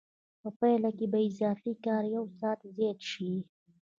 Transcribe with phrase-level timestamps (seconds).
[0.41, 3.31] په پایله کې به اضافي کار یو ساعت زیات شي